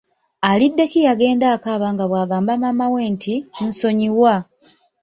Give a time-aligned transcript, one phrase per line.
[0.49, 3.33] Aliddeki yagenda akaaba nga bwagamba maama we nti
[3.67, 4.33] “nsonyiwa.”